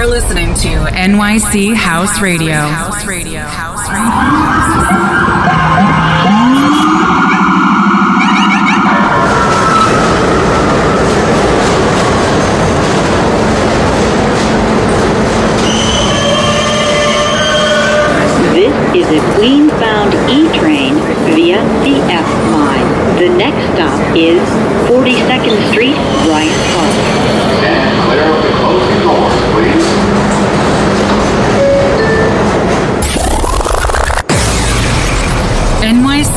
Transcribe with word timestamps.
You're 0.00 0.08
listening 0.08 0.54
to 0.54 0.68
NYC 0.96 1.74
House 1.74 2.22
Radio. 2.22 2.54
House 2.54 3.04
Radio. 3.04 3.40
House 3.40 3.86
Radio. 3.90 4.00
This 18.54 18.72
is 18.96 19.20
a 19.20 19.34
Queens-bound 19.36 20.14
E-train 20.30 20.94
via 21.34 21.62
the 21.84 22.00
F 22.10 22.26
line. 22.54 23.18
The 23.18 23.28
next 23.36 23.74
stop 23.74 24.16
is 24.16 24.40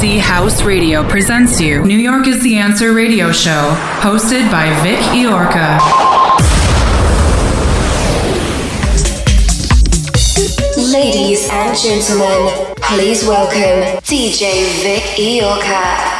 House 0.03 0.63
Radio 0.63 1.07
presents 1.07 1.61
you 1.61 1.81
New 1.81 1.97
York 1.97 2.27
is 2.27 2.43
the 2.43 2.57
Answer 2.57 2.91
radio 2.91 3.31
show, 3.31 3.73
hosted 4.01 4.51
by 4.51 4.67
Vic 4.83 4.99
Iorca. 5.15 5.79
Ladies 10.91 11.49
and 11.49 11.77
gentlemen, 11.77 12.75
please 12.81 13.25
welcome 13.25 13.97
DJ 14.01 14.83
Vic 14.83 15.03
Iorca. 15.17 16.12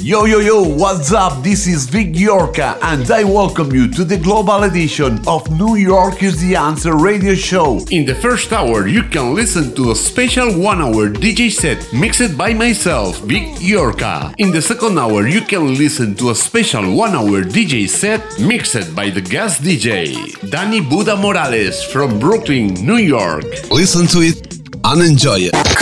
Yo, 0.00 0.26
yo, 0.26 0.38
yo, 0.38 0.62
what's 0.62 1.12
up? 1.12 1.42
This 1.42 1.66
is 1.66 1.86
Vic 1.86 2.12
Yorka, 2.12 2.78
and 2.82 3.10
I 3.10 3.24
welcome 3.24 3.72
you 3.72 3.90
to 3.92 4.04
the 4.04 4.16
global 4.16 4.62
edition 4.62 5.18
of 5.26 5.50
New 5.58 5.74
York 5.74 6.22
is 6.22 6.40
the 6.40 6.54
Answer 6.54 6.96
radio 6.96 7.34
show. 7.34 7.80
In 7.90 8.06
the 8.06 8.14
first 8.14 8.52
hour, 8.52 8.86
you 8.86 9.02
can 9.02 9.34
listen 9.34 9.74
to 9.74 9.90
a 9.90 9.96
special 9.96 10.56
one 10.56 10.80
hour 10.80 11.08
DJ 11.10 11.50
set 11.50 11.92
mixed 11.92 12.38
by 12.38 12.54
myself, 12.54 13.18
Vic 13.22 13.42
Yorka. 13.58 14.34
In 14.38 14.52
the 14.52 14.62
second 14.62 14.98
hour, 14.98 15.26
you 15.26 15.40
can 15.40 15.74
listen 15.74 16.14
to 16.14 16.30
a 16.30 16.34
special 16.34 16.94
one 16.94 17.14
hour 17.16 17.42
DJ 17.42 17.88
set 17.88 18.22
mixed 18.38 18.94
by 18.94 19.10
the 19.10 19.20
guest 19.20 19.62
DJ, 19.62 20.14
Danny 20.50 20.80
Buddha 20.80 21.16
Morales 21.16 21.82
from 21.82 22.20
Brooklyn, 22.20 22.72
New 22.86 22.98
York. 22.98 23.44
Listen 23.70 24.06
to 24.06 24.20
it 24.20 24.58
and 24.84 25.02
enjoy 25.02 25.38
it. 25.50 25.77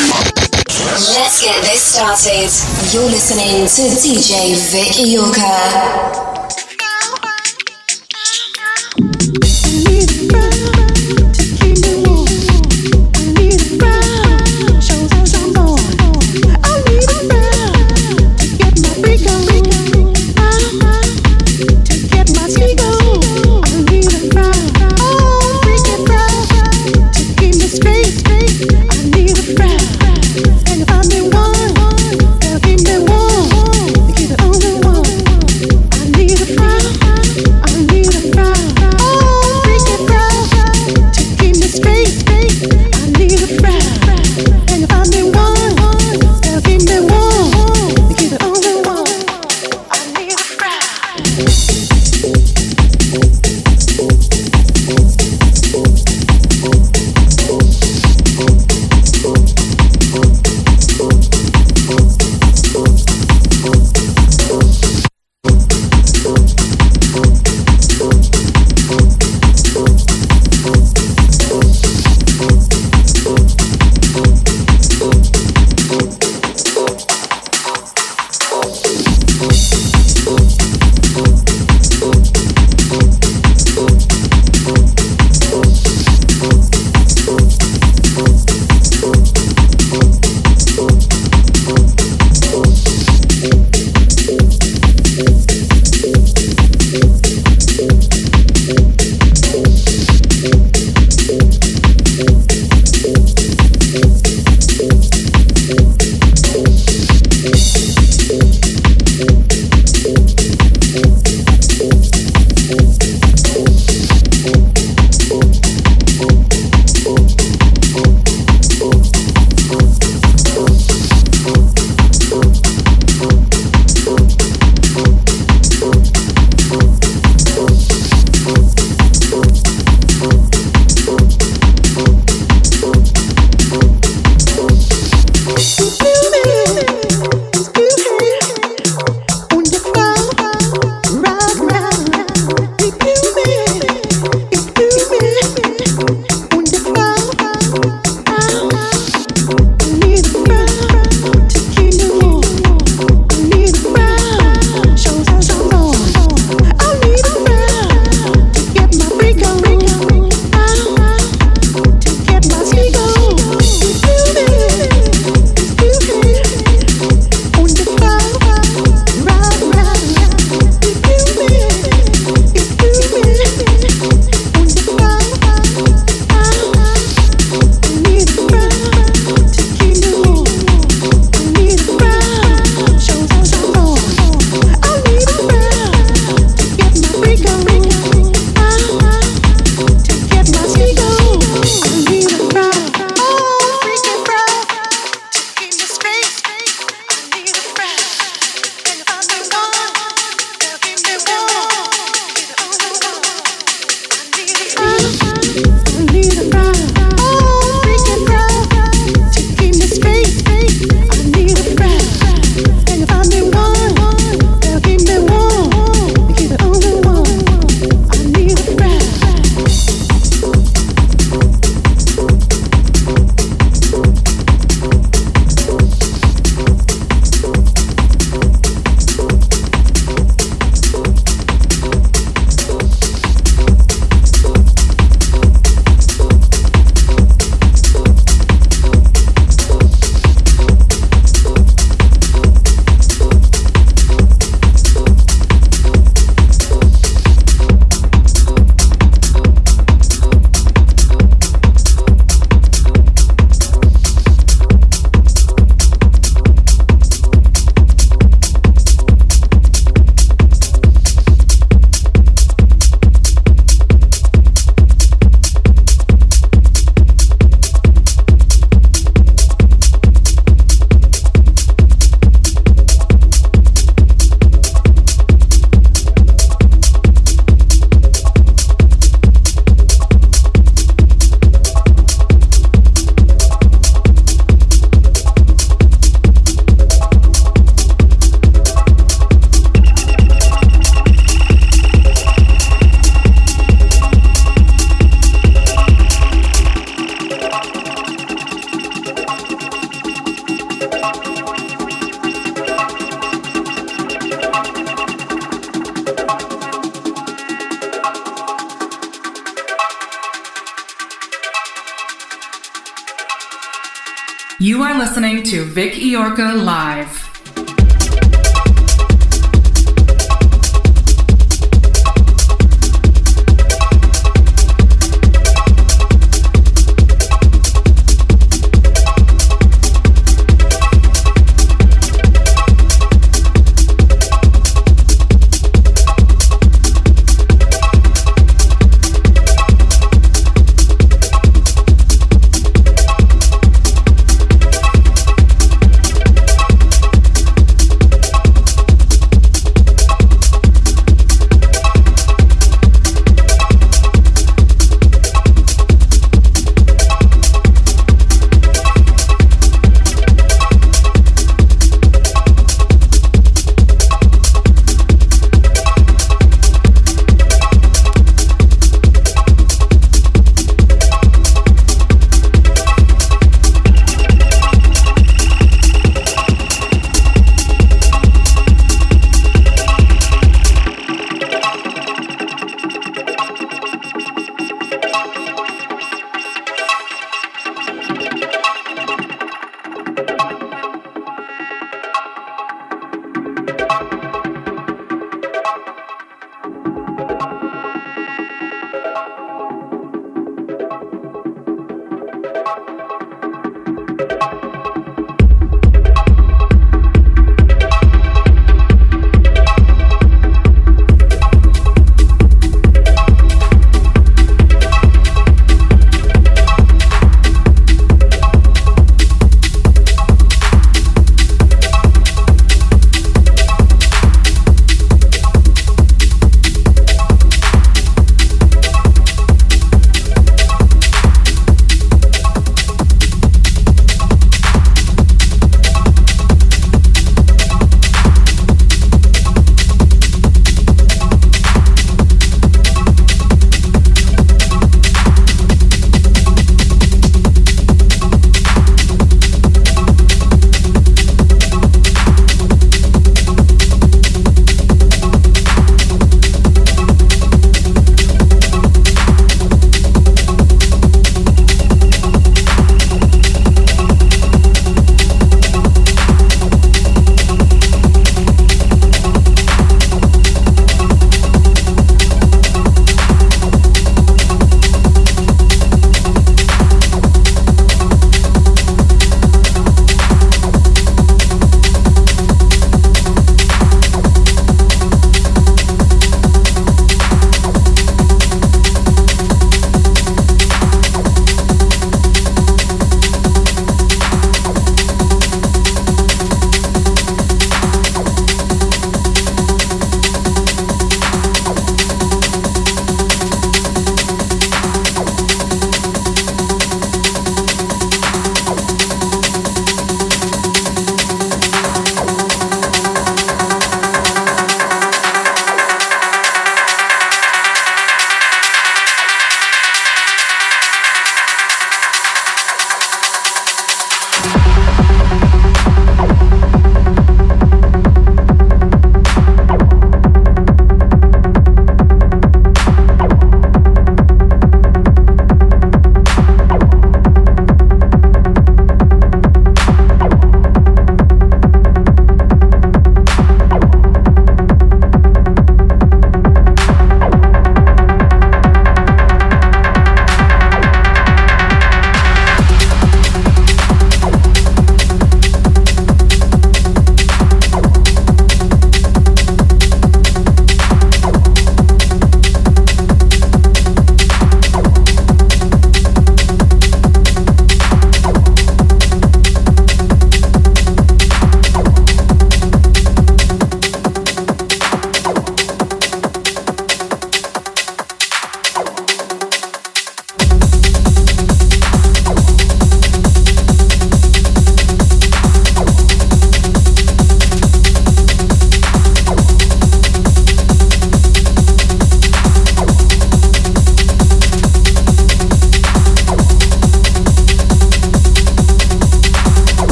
Let's 0.97 1.45
get 1.45 1.61
this 1.61 1.93
started. 1.93 2.49
You're 2.91 3.11
listening 3.11 3.67
to 3.69 3.83
DJ 4.01 4.57
Vic 4.73 4.97
Yorka. 4.97 6.36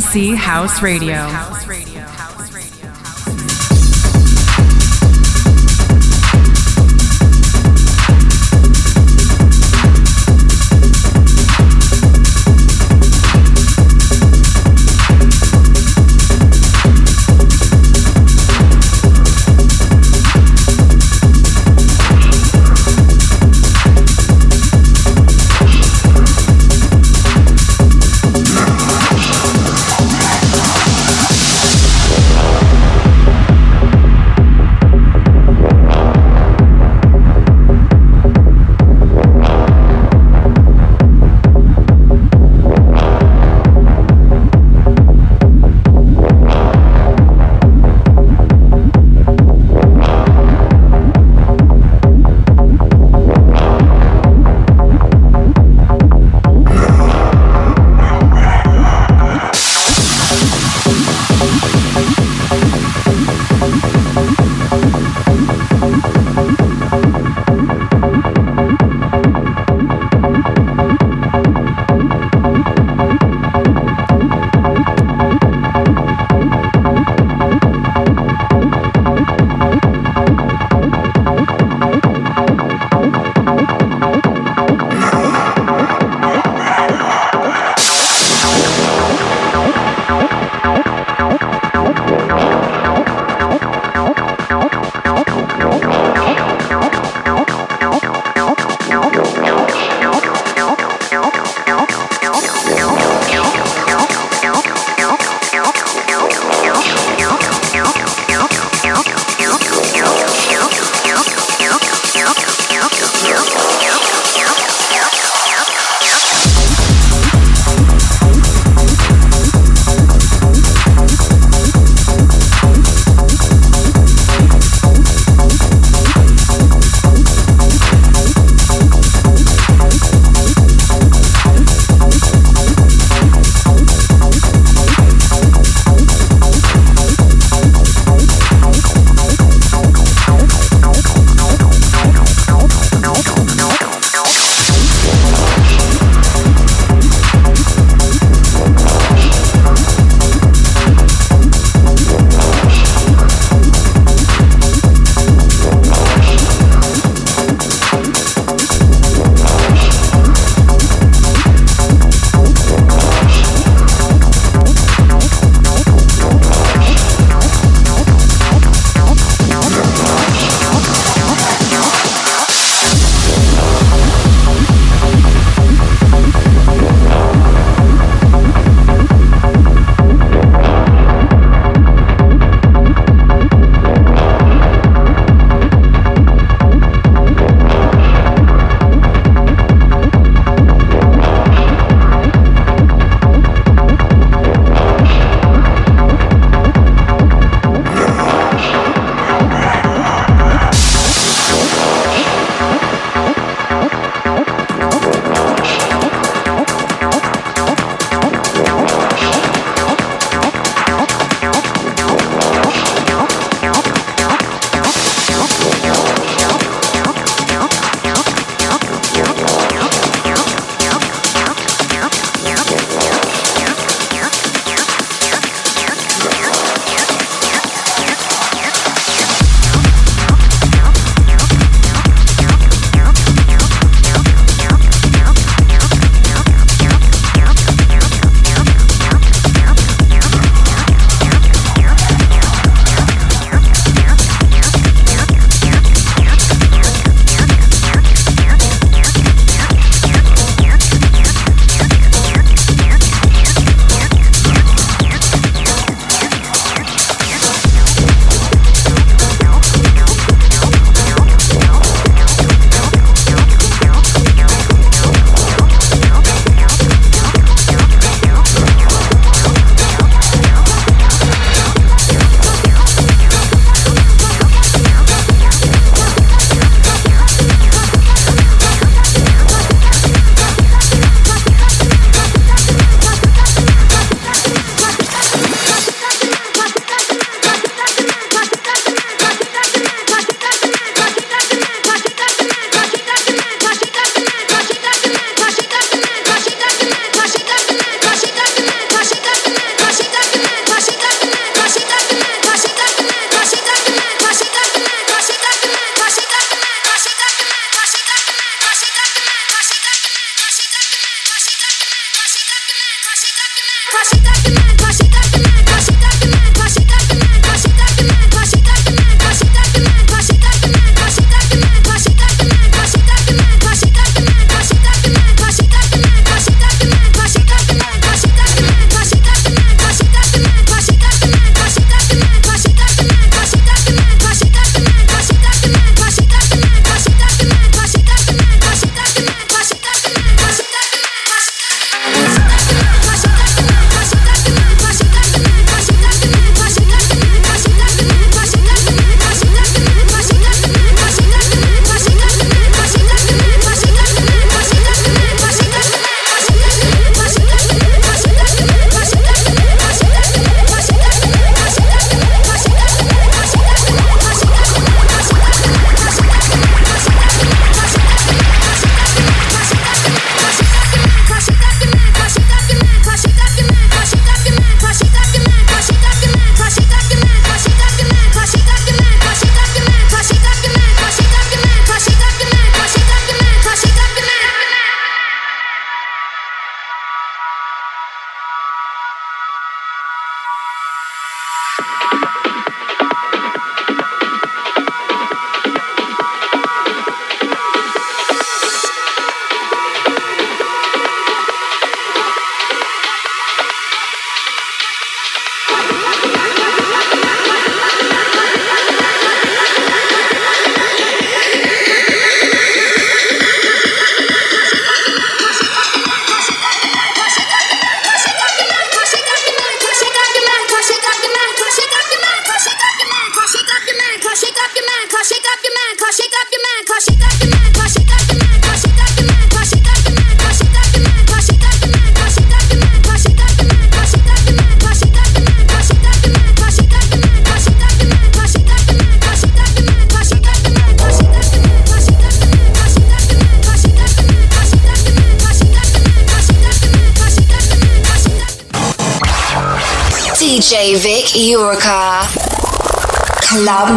NYC 0.00 0.34
House 0.34 0.80
Radio. 0.80 1.49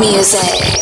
Music. 0.03 0.72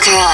Iorka. 0.00 0.29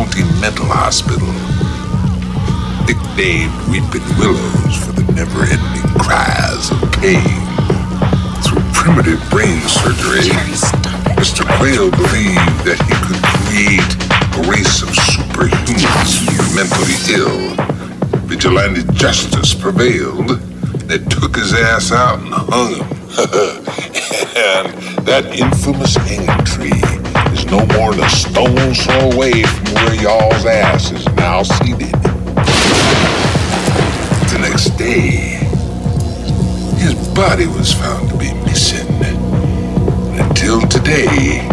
County 0.00 0.24
Mental 0.40 0.64
Hospital. 0.64 1.28
Nicknamed 2.88 3.52
Weeping 3.68 4.00
Willows 4.16 4.80
for 4.80 4.96
the 4.96 5.04
never-ending 5.12 5.84
cries 6.00 6.72
of 6.72 6.80
pain. 7.04 7.20
Through 8.40 8.64
primitive 8.72 9.20
brain 9.28 9.60
surgery, 9.68 10.32
Mr. 11.20 11.44
Quayle 11.60 11.92
believed 11.92 12.64
that 12.64 12.80
he 12.88 12.96
could 13.04 13.20
create 13.44 13.92
a 14.40 14.42
race 14.48 14.80
of 14.80 14.88
superhumans 14.88 16.24
mentally 16.56 16.96
ill. 17.12 17.52
Vigilante 18.24 18.80
justice 18.94 19.52
prevailed. 19.52 20.40
They 20.88 20.96
took 21.12 21.36
his 21.36 21.52
ass 21.52 21.92
out 21.92 22.20
and 22.20 22.32
hung 22.32 22.72
him. 22.72 22.88
and 24.64 25.04
that 25.04 25.28
infamous 25.36 25.94
hanging 25.96 26.44
tree 26.46 26.89
no 27.50 27.66
more 27.78 27.92
than 27.92 28.04
a 28.04 28.08
stone's 28.10 28.84
throw 28.84 29.10
away 29.10 29.42
from 29.42 29.74
where 29.74 29.94
y'all's 30.00 30.46
ass 30.46 30.92
is 30.92 31.04
now 31.16 31.42
seated. 31.42 31.92
The 34.30 34.38
next 34.40 34.70
day, 34.78 35.40
his 36.78 36.94
body 37.12 37.48
was 37.48 37.72
found 37.72 38.08
to 38.10 38.16
be 38.16 38.32
missing. 38.44 38.86
And 39.02 40.20
until 40.20 40.60
today, 40.68 41.44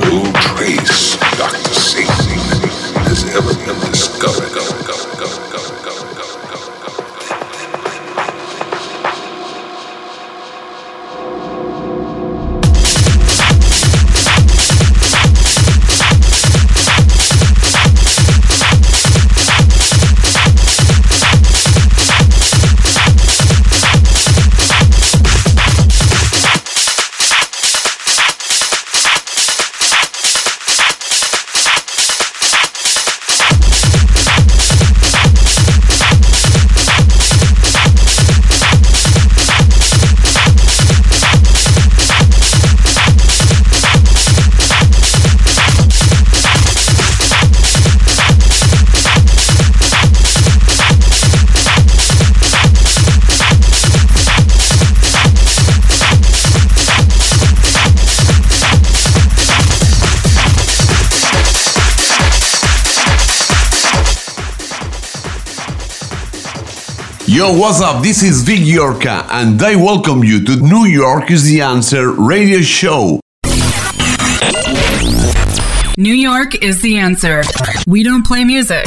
no 0.00 0.32
trace 0.40 1.14
of 1.16 1.38
Dr. 1.38 1.74
Satan 1.74 2.40
has 3.04 3.24
ever 3.36 3.52
been 3.66 3.83
Yo, 67.44 67.52
what's 67.58 67.82
up? 67.82 68.02
This 68.02 68.22
is 68.22 68.40
Vic 68.40 68.60
Yorka, 68.60 69.26
and 69.30 69.62
I 69.62 69.76
welcome 69.76 70.24
you 70.24 70.42
to 70.46 70.56
New 70.56 70.86
York 70.86 71.30
is 71.30 71.44
the 71.44 71.60
Answer 71.60 72.10
radio 72.12 72.62
show. 72.62 73.20
New 75.98 76.14
York 76.14 76.64
is 76.64 76.80
the 76.80 76.96
answer. 76.96 77.42
We 77.86 78.02
don't 78.02 78.26
play 78.26 78.44
music. 78.44 78.86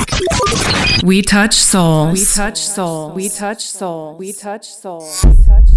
We 1.03 1.21
touch 1.21 1.53
souls. 1.53 2.13
We 2.19 2.25
touch 2.25 2.57
soul. 2.57 3.11
We 3.11 3.29
touch 3.29 3.61
soul. 3.61 4.15
We 4.15 4.33
touch 4.33 4.65
soul. 4.65 5.01
We 5.01 5.43
touch 5.43 5.67
soul. 5.67 5.76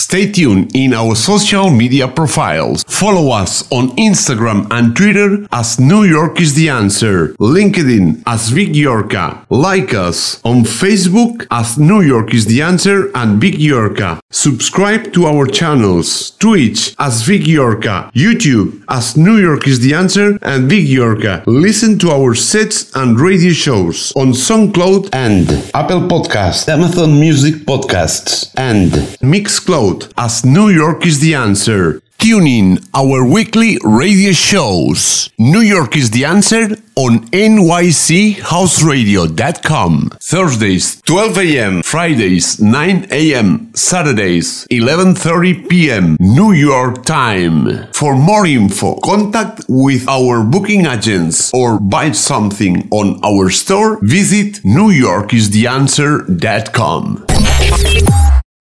Stay 0.11 0.29
tuned 0.29 0.75
in 0.75 0.93
our 0.93 1.15
social 1.15 1.69
media 1.69 2.05
profiles. 2.05 2.83
Follow 2.83 3.31
us 3.31 3.63
on 3.71 3.95
Instagram 3.95 4.67
and 4.69 4.93
Twitter 4.93 5.47
as 5.53 5.79
New 5.79 6.03
York 6.03 6.41
is 6.41 6.53
the 6.53 6.67
Answer, 6.67 7.29
LinkedIn 7.39 8.21
as 8.27 8.49
Vic 8.49 8.73
Yorka. 8.73 9.45
Like 9.49 9.93
us 9.93 10.41
on 10.43 10.63
Facebook 10.65 11.47
as 11.49 11.77
New 11.77 12.01
York 12.01 12.33
is 12.33 12.45
the 12.47 12.61
Answer 12.61 13.09
and 13.15 13.39
Vic 13.39 13.53
Yorka. 13.55 14.19
Subscribe 14.29 15.13
to 15.13 15.27
our 15.27 15.45
channels, 15.47 16.31
Twitch 16.31 16.93
as 16.99 17.21
Vic 17.21 17.43
Yorka, 17.43 18.11
YouTube 18.11 18.83
as 18.89 19.15
New 19.15 19.37
York 19.37 19.65
is 19.65 19.79
the 19.79 19.93
Answer 19.93 20.37
and 20.41 20.69
Vic 20.69 20.87
Yorka. 20.87 21.41
Listen 21.47 21.97
to 21.99 22.11
our 22.11 22.35
sets 22.35 22.93
and 22.97 23.17
radio 23.17 23.53
shows 23.53 24.11
on 24.17 24.33
SoundCloud 24.33 25.07
And 25.13 25.47
Apple 25.73 26.01
Podcasts, 26.09 26.67
Amazon 26.67 27.17
Music 27.17 27.63
Podcasts, 27.65 28.51
and 28.57 28.91
Mixcloud 29.21 30.00
as 30.17 30.45
New 30.45 30.69
York 30.69 31.05
is 31.05 31.19
the 31.19 31.35
answer. 31.35 32.01
Tune 32.21 32.45
in 32.45 32.77
our 32.93 33.25
weekly 33.25 33.79
radio 33.83 34.31
shows. 34.31 35.31
New 35.39 35.61
York 35.61 35.97
is 35.97 36.11
the 36.11 36.23
answer 36.23 36.77
on 36.95 37.27
nychouseradio.com. 37.31 40.11
Thursdays 40.21 41.01
12 41.01 41.37
a.m., 41.39 41.81
Fridays 41.81 42.61
9 42.61 43.07
a.m., 43.09 43.71
Saturdays 43.73 44.67
11:30 44.69 45.67
p.m. 45.67 46.15
New 46.19 46.51
York 46.51 47.03
time. 47.05 47.87
For 47.91 48.15
more 48.15 48.45
info, 48.45 48.99
contact 48.99 49.61
with 49.67 50.07
our 50.07 50.43
booking 50.43 50.85
agents 50.85 51.51
or 51.55 51.79
buy 51.79 52.11
something 52.11 52.87
on 52.91 53.19
our 53.23 53.49
store, 53.49 53.97
visit 54.03 54.61
newyorkistheanswer.com. 54.61 57.25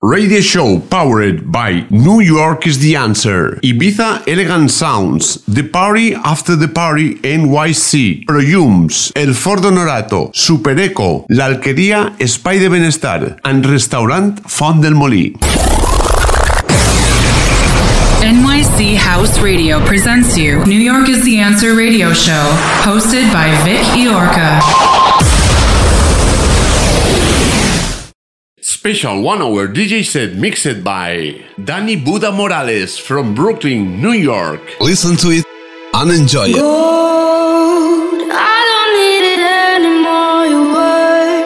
Radio 0.03 0.41
show 0.41 0.81
powered 0.89 1.53
by 1.53 1.85
New 1.91 2.21
York 2.21 2.67
is 2.67 2.79
the 2.79 2.97
answer. 2.97 3.61
Ibiza 3.63 4.27
Elegant 4.27 4.71
Sounds, 4.71 5.45
The 5.45 5.63
Party 5.63 6.15
After 6.15 6.57
the 6.57 6.69
Party 6.69 7.17
NYC, 7.17 8.25
Proyums, 8.25 9.13
El 9.15 9.35
Fordo 9.35 9.71
Norato, 9.71 10.35
Super 10.35 10.79
Eco, 10.79 11.27
La 11.29 11.45
Alquería 11.51 12.17
Espai 12.19 12.59
de 12.59 12.71
Benestar, 12.71 13.37
and 13.45 13.67
Restaurant 13.67 14.41
Font 14.49 14.81
del 14.81 14.95
Molí. 14.95 15.35
NYC 18.23 18.97
House 18.97 19.39
Radio 19.41 19.85
presents 19.85 20.35
you 20.35 20.65
New 20.65 20.81
York 20.81 21.11
is 21.11 21.23
the 21.27 21.39
Answer 21.41 21.75
radio 21.75 22.15
show, 22.15 22.49
hosted 22.85 23.31
by 23.35 23.51
Vic 23.67 23.83
Iorka. 23.93 25.20
Special 28.81 29.21
one 29.21 29.43
hour 29.43 29.69
DJ 29.69 30.03
set 30.03 30.37
mixed 30.37 30.83
by 30.83 31.37
Danny 31.63 31.97
Buda 31.97 32.33
Morales 32.33 32.97
from 32.97 33.35
Brooklyn, 33.35 34.01
New 34.01 34.13
York. 34.13 34.63
listen 34.81 35.17
to 35.19 35.29
it 35.33 35.45
and 35.93 36.11
enjoy 36.11 36.47
it. 36.49 36.55
Gold, 36.57 38.25
I 38.33 38.59
don't 38.71 38.93
need 38.97 39.25
it 39.37 39.43
anymore. 39.77 40.47
You 40.49 40.63
were, 40.73 41.45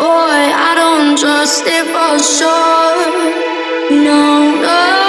boy, 0.00 0.40
I 0.56 0.72
don't 0.74 1.18
trust 1.20 1.64
it 1.66 1.84
for 1.92 2.16
sure. 2.16 3.12
No, 3.92 4.56
no, 4.56 5.01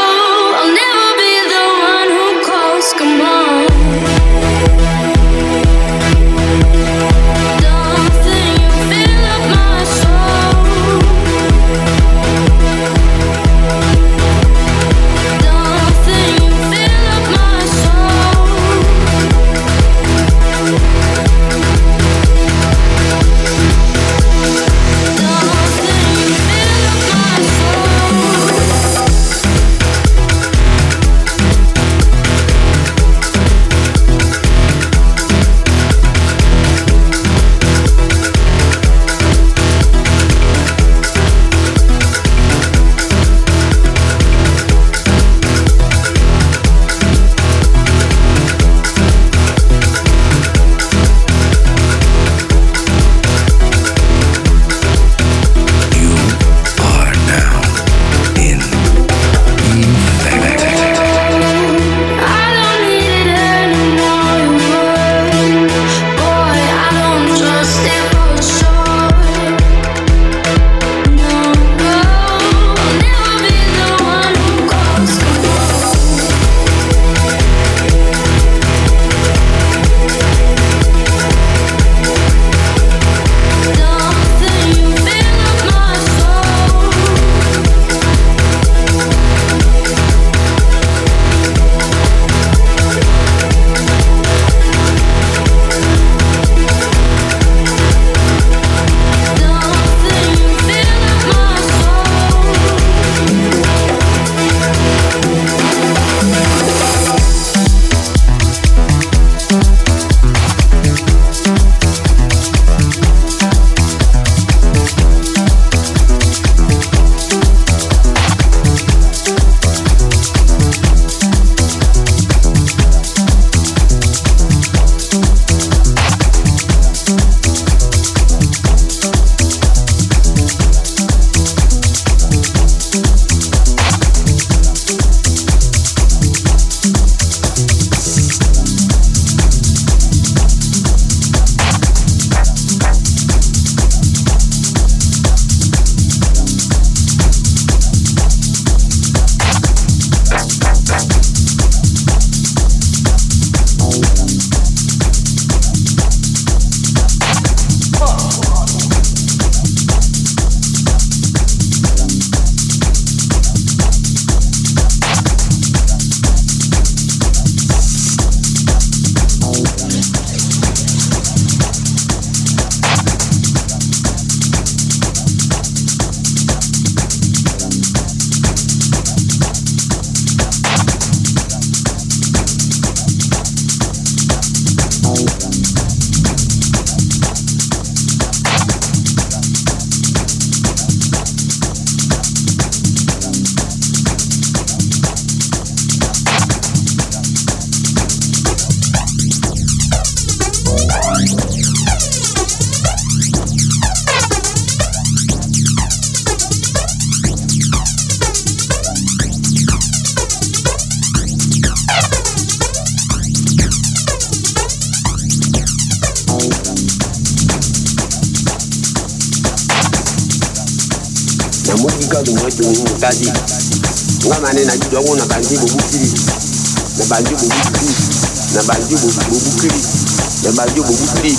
na 230.64 230.70
banji 230.70 230.82
bobukili 230.82 231.38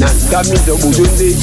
na 0.00 0.08
kami 0.30 0.58
to 0.66 0.76
bozonde 0.76 1.36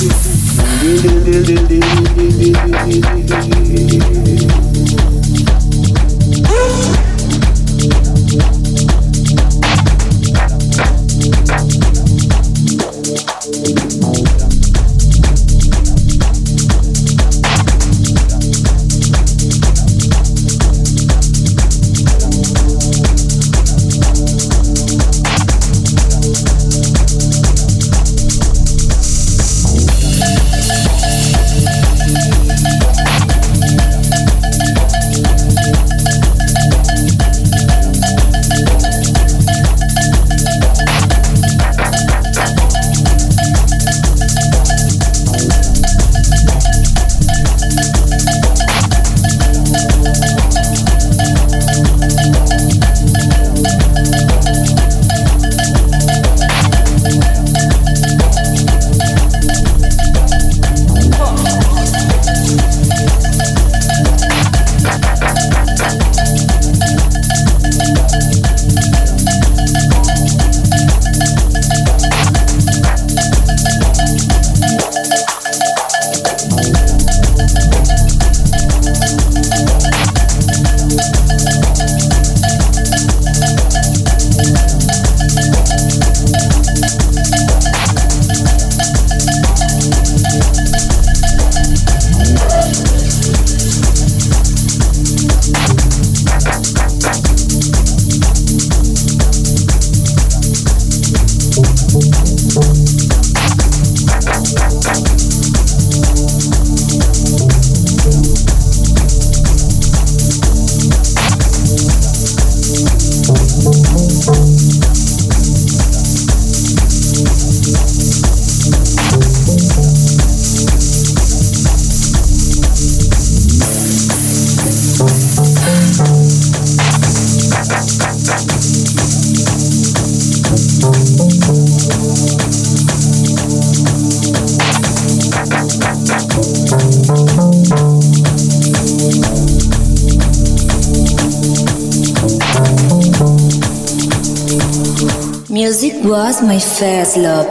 my 146.43 146.59
first 146.59 147.15
love. 147.15 147.47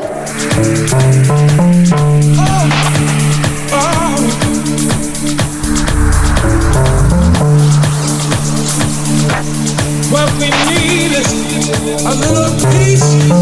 What 10.13 10.31
we 10.39 10.51
need 10.69 11.13
is 11.13 11.33
a 12.05 12.15
little 12.15 12.53
peace 12.71 13.42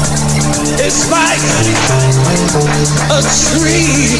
is 0.79 1.09
like 1.11 1.41
a 3.11 3.21
tree 3.21 4.19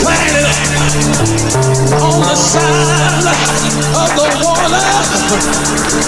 planted 0.00 0.46
on 2.00 2.20
the 2.20 2.36
side 2.36 3.28
of 3.94 4.10
the 4.16 4.28
water, 4.44 4.84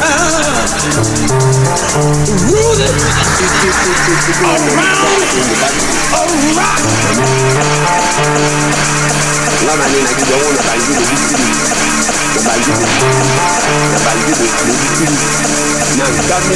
uh, 0.01 0.61
rooted 2.49 2.97
around 4.47 5.11
a 6.15 6.25
rock. 6.57 6.81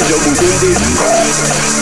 De 0.07 1.74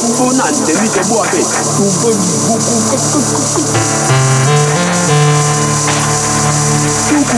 Kubo 0.00 0.32
na 0.38 0.44
ntẹ̀mí 0.50 0.88
tẹ̀ 0.94 1.04
bọ́ 1.08 1.18
abẹ́, 1.24 1.42
kubo 1.76 2.08
kubo 2.46 2.54
kubo 2.70 2.96
kubo. 3.52 4.75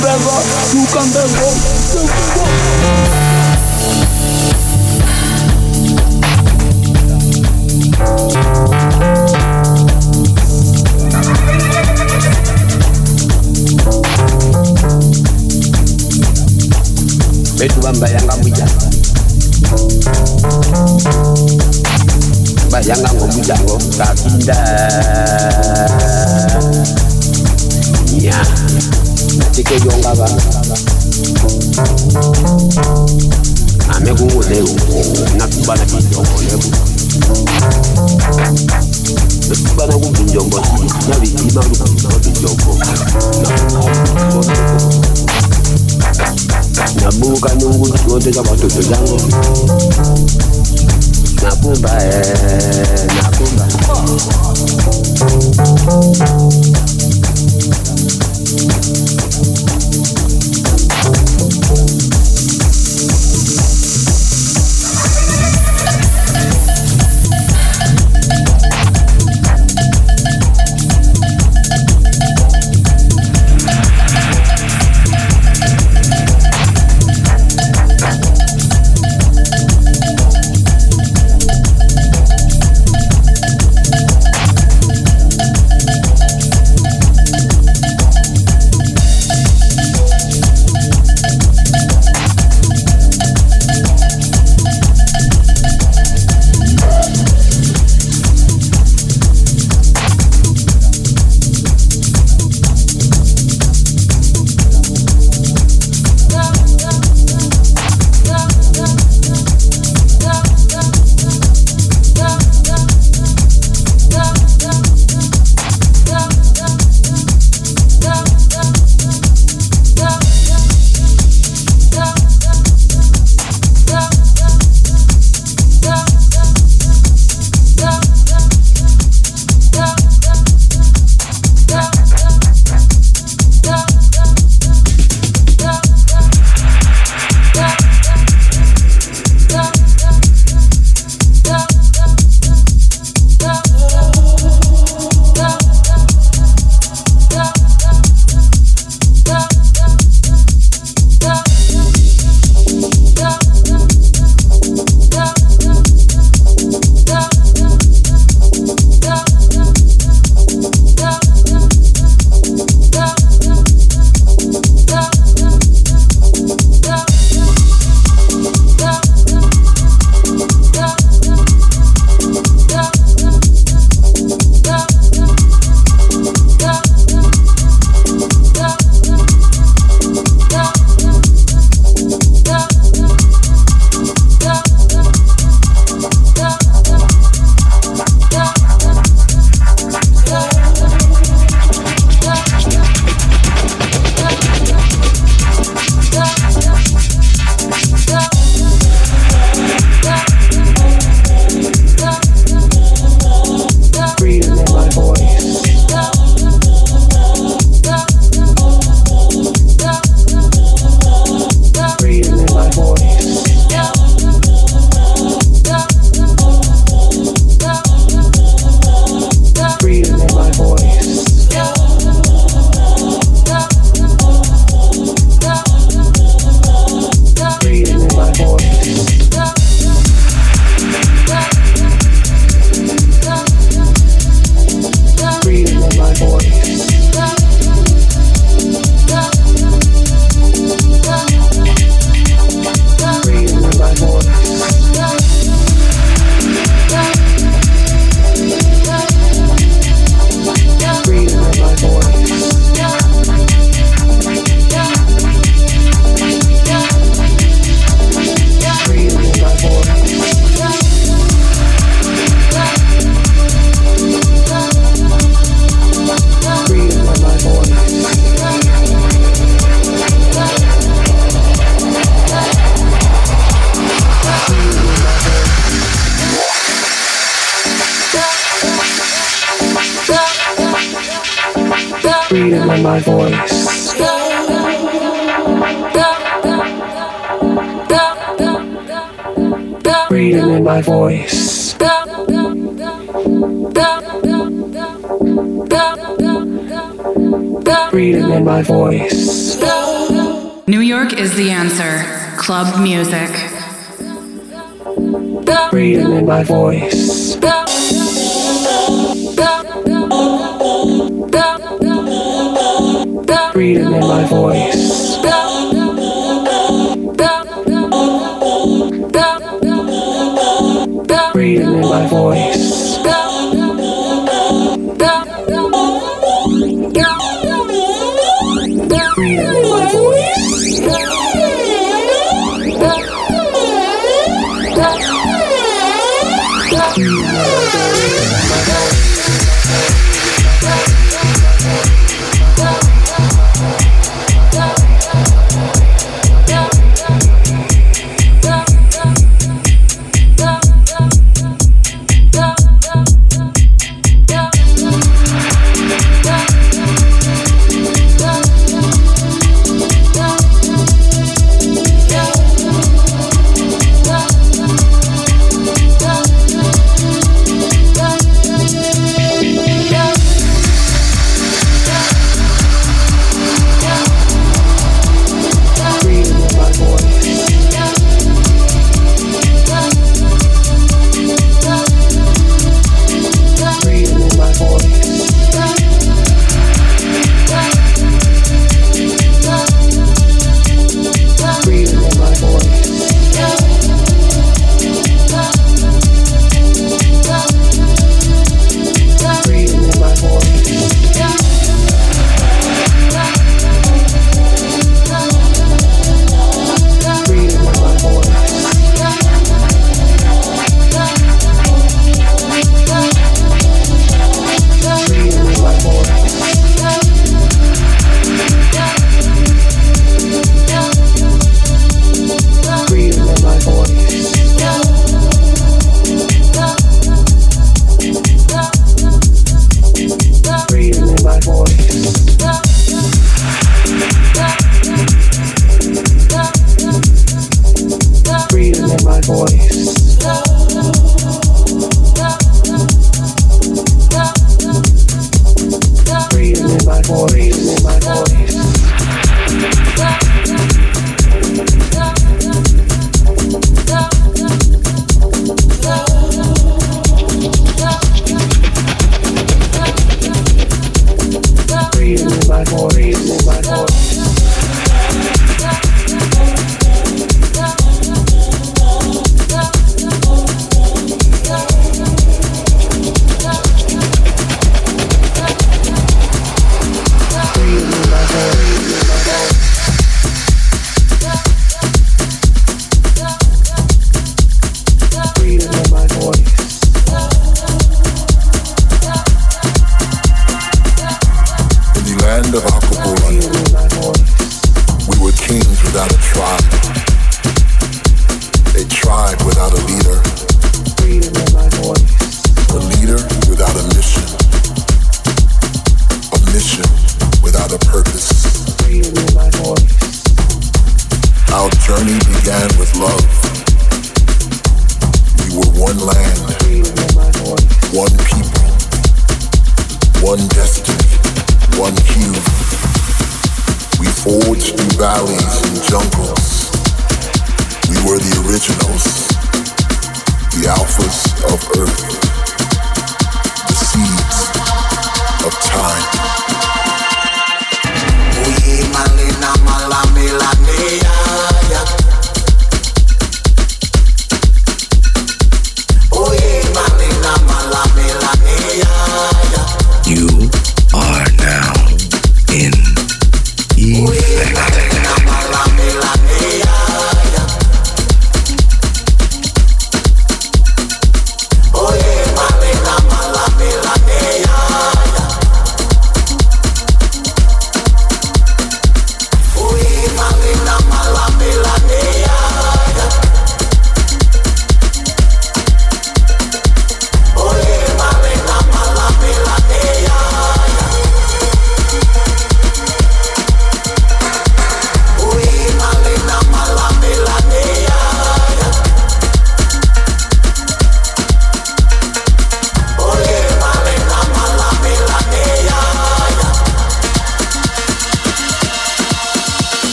forever. 0.00 0.36
You 0.72 0.86
can 0.88 1.06
never, 1.12 1.50
never. 1.92 3.20
betu 17.58 17.80
bambayanga 17.80 18.36
mujango 18.36 18.86
bayanga 22.70 23.12
ngomujango 23.12 23.78
kakinda 23.98 24.56
yeah. 28.20 29.09
Natike 29.38 29.74
yongaba. 29.74 30.28
Ame 33.96 34.14
kunguleku 34.14 34.76
natubana 35.36 35.84
kijomboleku 35.86 36.70
natubana 39.48 39.92
kuvinjombo 39.98 40.60
navitima 41.08 41.62
lukuvinjombo 41.64 42.78
nabuka 47.02 47.54
nungu 47.54 47.88
zote 48.08 48.30
za 48.32 48.40
watoto 48.40 48.82
zangu. 48.82 49.20
Nakumba 51.42 52.04
eh, 52.04 53.06
nakumba 53.22 53.68
freedom 58.70 59.19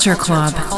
Culture 0.00 0.16
Club. 0.16 0.69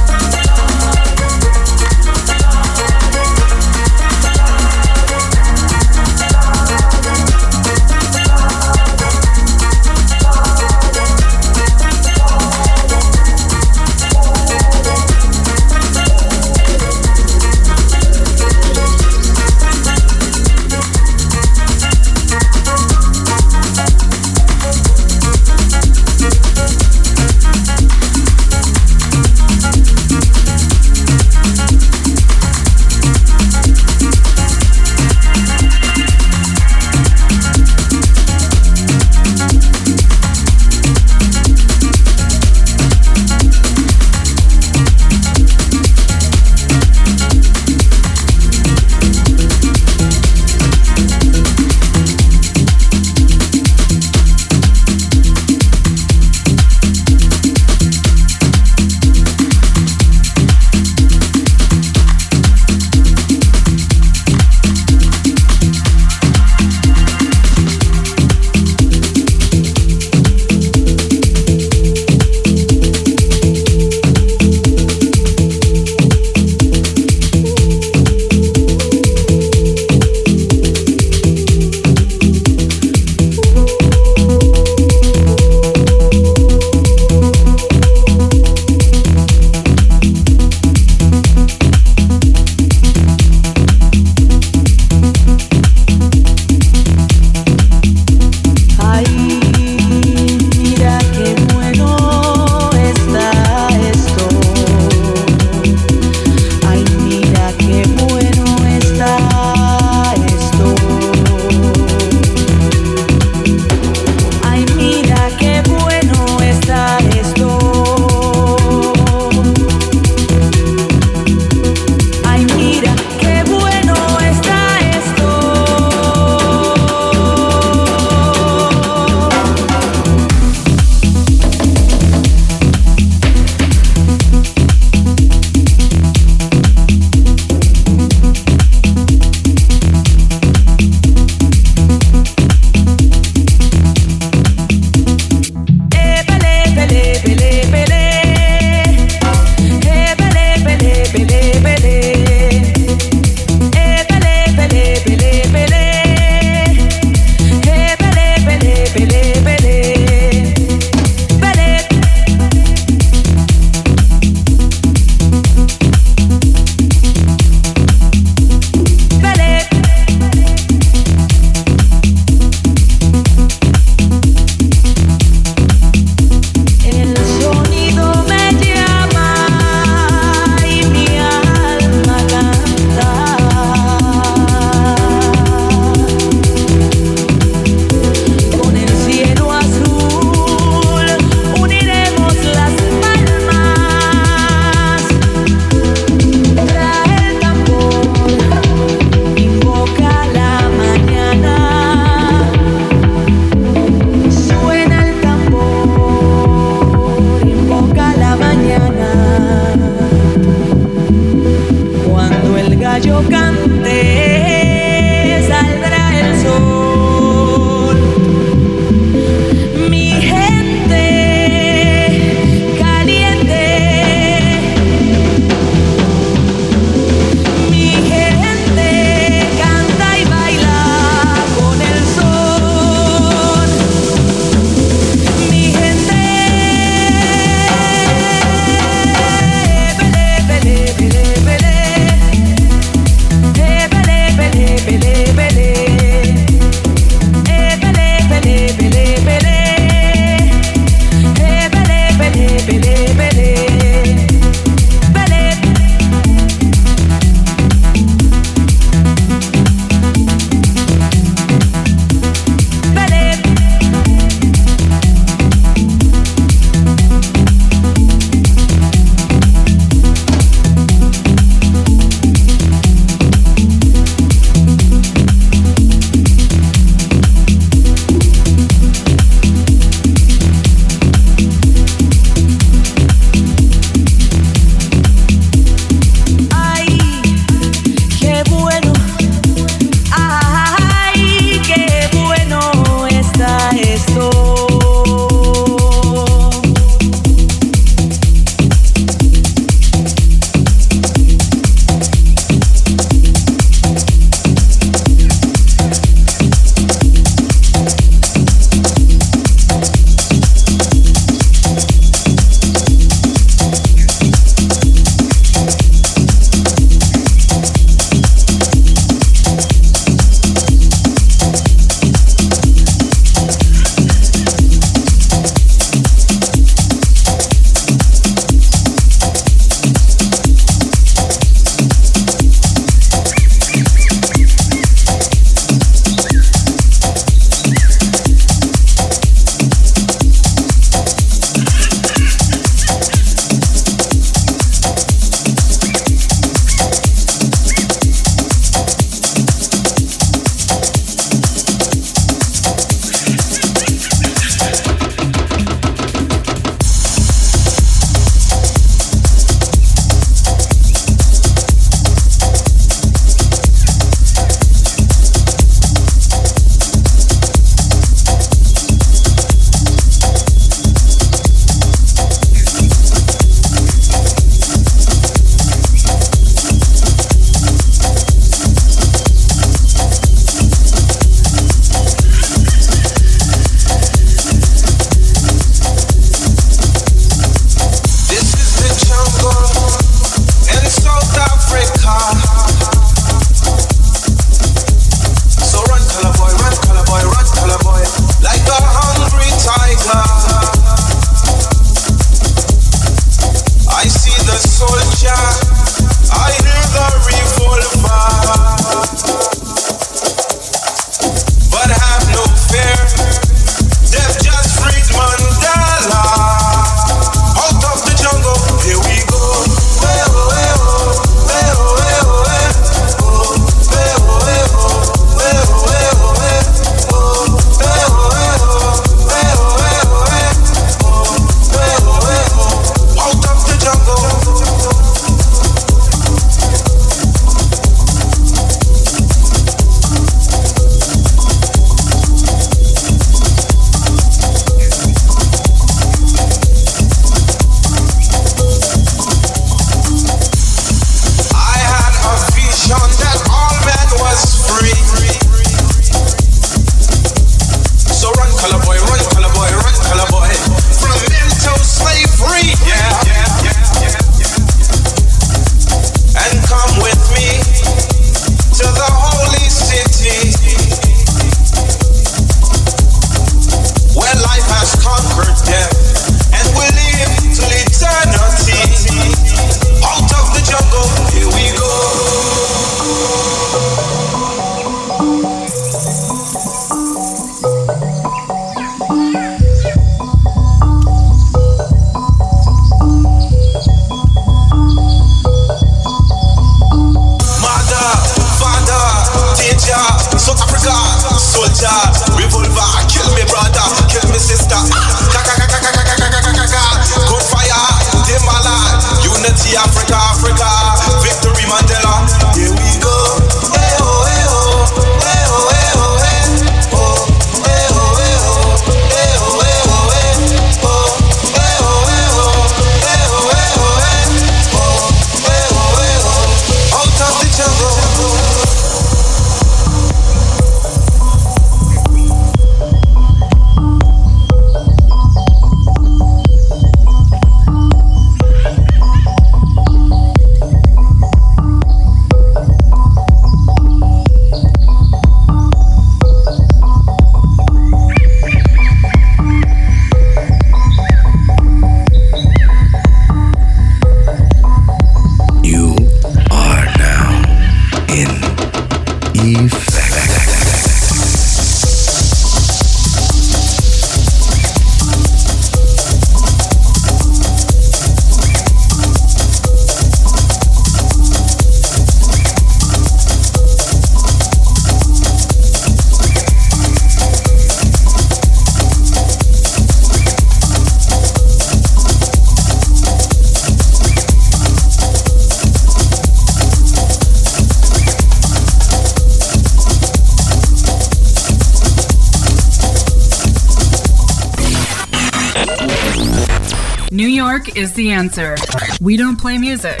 is 597.76 597.92
the 597.92 598.10
answer. 598.10 598.56
We 599.00 599.16
don't 599.16 599.38
play 599.38 599.58
music. 599.58 600.00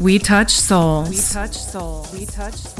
We 0.00 0.18
touch 0.18 0.50
souls. 0.50 1.10
We 1.10 1.16
touch 1.16 1.56
souls. 1.56 2.12
We 2.12 2.26
touch 2.26 2.54
souls. 2.54 2.71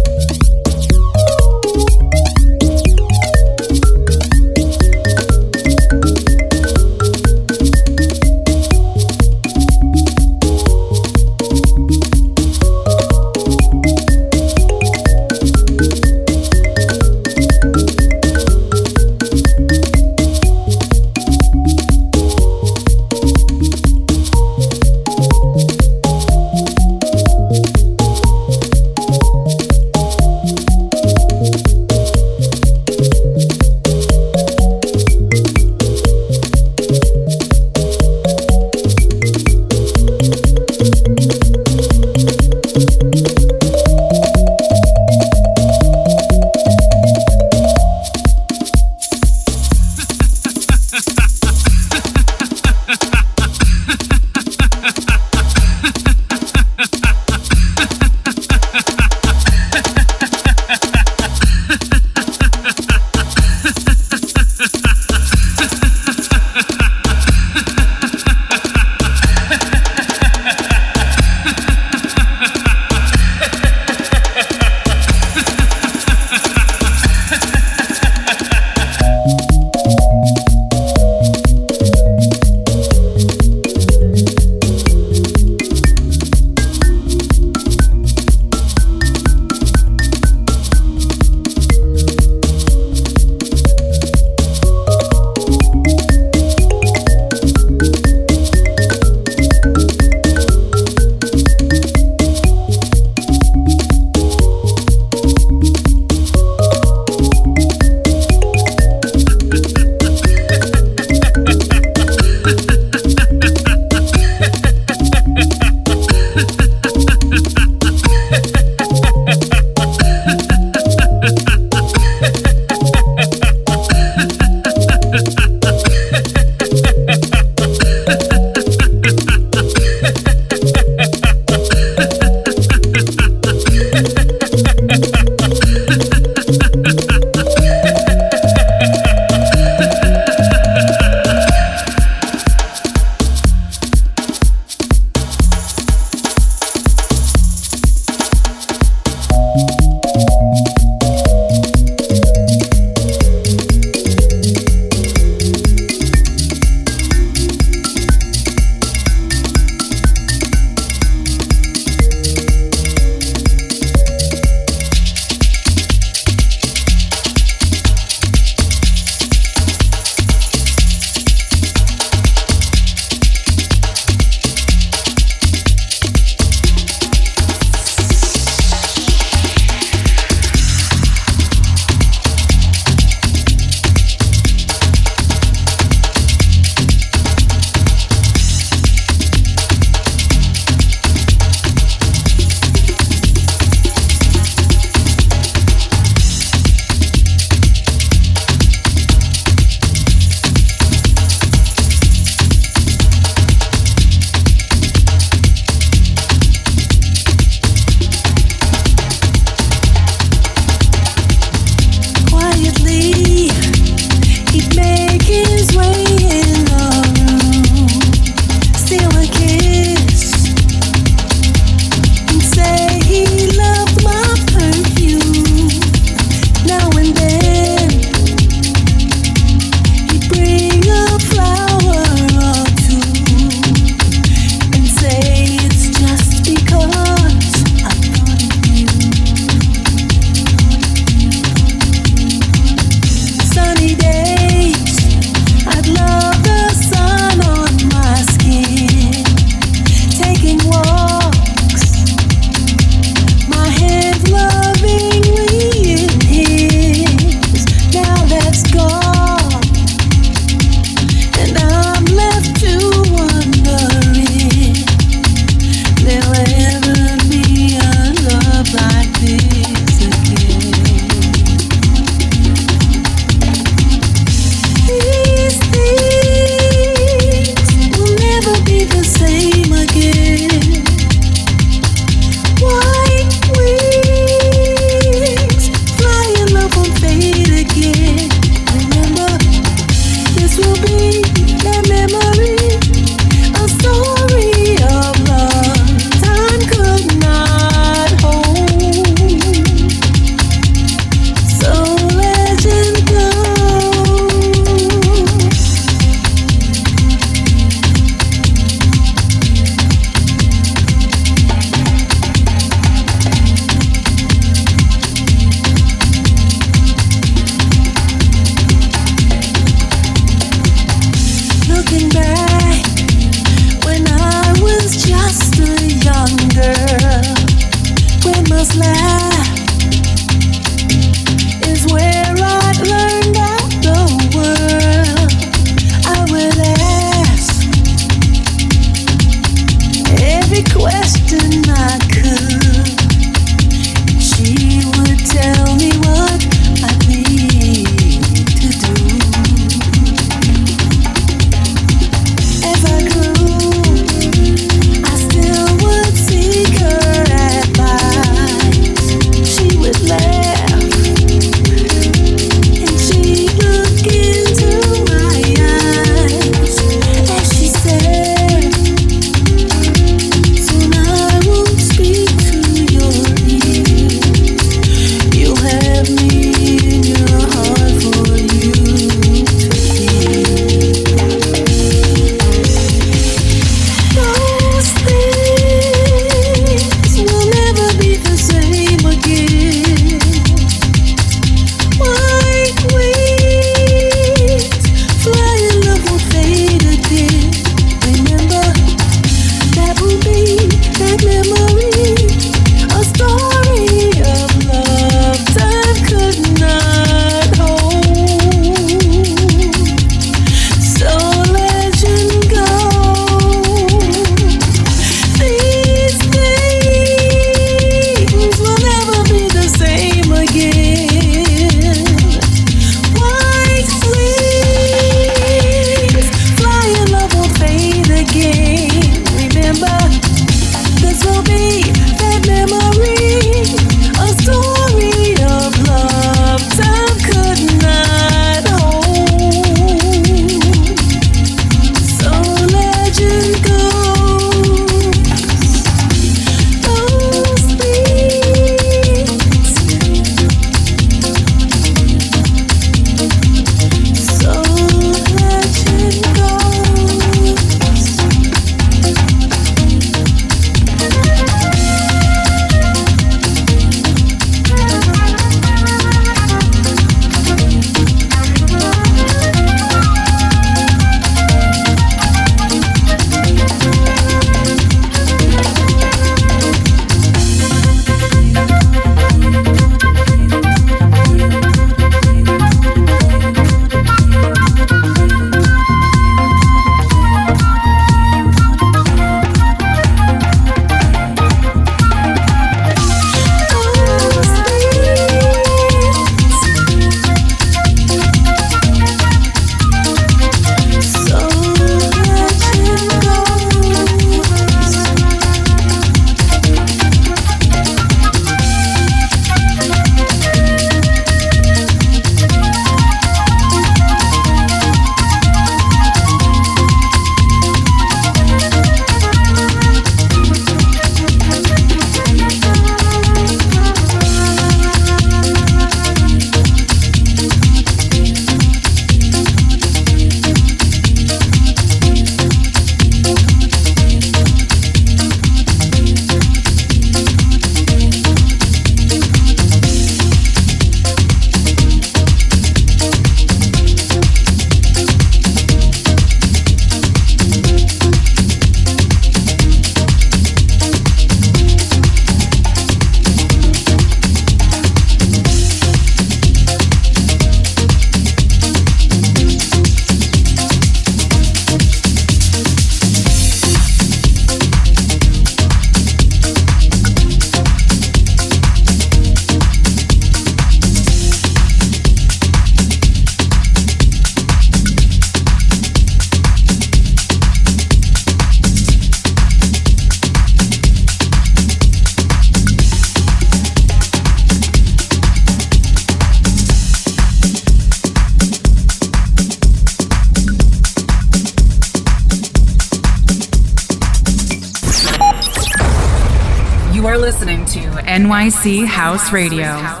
NYC 598.41 598.87
House 598.87 599.31
Radio. 599.31 600.00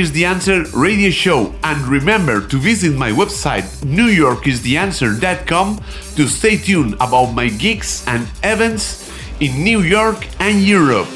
Is 0.00 0.10
the 0.12 0.24
Answer 0.24 0.64
radio 0.72 1.10
show 1.10 1.54
and 1.62 1.78
remember 1.86 2.40
to 2.48 2.56
visit 2.56 2.96
my 2.96 3.10
website 3.10 3.64
newyorkistheanswer.com 3.84 5.80
to 6.16 6.26
stay 6.26 6.56
tuned 6.56 6.94
about 6.94 7.34
my 7.34 7.48
gigs 7.50 8.02
and 8.06 8.26
events 8.42 9.12
in 9.40 9.62
New 9.62 9.82
York 9.82 10.26
and 10.40 10.62
Europe. 10.62 11.08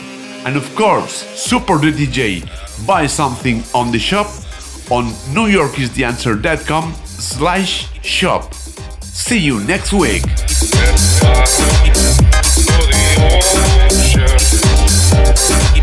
And 0.44 0.56
of 0.56 0.74
course, 0.76 1.12
support 1.12 1.80
the 1.80 1.92
DJ. 1.92 2.44
Buy 2.86 3.06
something 3.06 3.62
on 3.74 3.90
the 3.90 3.98
shop 3.98 4.26
on 4.90 5.06
newyorkistheanswer.com 5.32 6.94
slash 7.04 7.88
shop. 8.02 8.52
See 9.00 9.38
you 9.38 9.60
next 9.64 9.94
week. 9.94 10.24
Thank 15.46 15.73